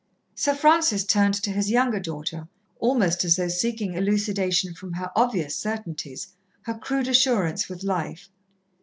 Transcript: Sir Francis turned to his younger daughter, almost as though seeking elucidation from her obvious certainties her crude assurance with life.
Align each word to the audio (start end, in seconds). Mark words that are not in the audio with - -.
Sir 0.33 0.55
Francis 0.55 1.03
turned 1.05 1.35
to 1.35 1.51
his 1.51 1.69
younger 1.69 1.99
daughter, 1.99 2.47
almost 2.79 3.23
as 3.23 3.35
though 3.35 3.49
seeking 3.49 3.93
elucidation 3.93 4.73
from 4.73 4.93
her 4.93 5.11
obvious 5.15 5.55
certainties 5.55 6.33
her 6.63 6.73
crude 6.73 7.07
assurance 7.07 7.69
with 7.69 7.83
life. 7.83 8.27